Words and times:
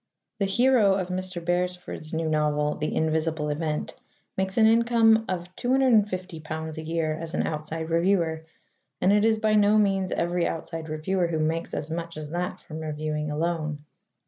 The 0.39 0.45
hero 0.47 0.95
of 0.95 1.09
Mr. 1.09 1.45
Beresford's 1.45 2.11
new 2.11 2.27
novel, 2.27 2.73
The 2.75 2.95
Invisible 2.95 3.49
Event, 3.49 3.93
makes 4.35 4.57
an 4.57 4.65
income 4.65 5.25
of 5.29 5.55
£250 5.55 6.77
a 6.77 6.81
year 6.81 7.13
as 7.13 7.35
an 7.35 7.45
outside 7.45 7.91
reviewer, 7.91 8.43
and 8.99 9.13
it 9.13 9.23
is 9.23 9.37
by 9.37 9.53
no 9.53 9.77
means 9.77 10.11
every 10.11 10.47
outside 10.47 10.89
reviewer 10.89 11.27
who 11.27 11.37
makes 11.37 11.75
as 11.75 11.91
much 11.91 12.17
as 12.17 12.31
that 12.31 12.61
from 12.61 12.79
reviewing 12.79 13.29
alone. 13.29 13.85